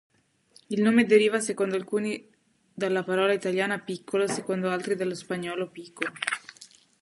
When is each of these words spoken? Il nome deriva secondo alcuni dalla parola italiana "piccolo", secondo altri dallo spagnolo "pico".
Il 0.69 0.81
nome 0.81 1.05
deriva 1.05 1.39
secondo 1.39 1.75
alcuni 1.75 2.27
dalla 2.73 3.03
parola 3.03 3.33
italiana 3.33 3.77
"piccolo", 3.77 4.25
secondo 4.25 4.71
altri 4.71 4.95
dallo 4.95 5.13
spagnolo 5.13 5.69
"pico". 5.69 6.05